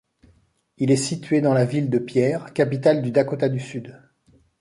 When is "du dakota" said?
3.03-3.49